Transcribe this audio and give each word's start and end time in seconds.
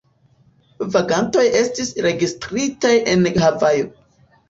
Vagantoj 0.95 1.45
estis 1.61 1.93
registritaj 2.09 2.97
en 3.15 3.33
Havajo. 3.47 3.91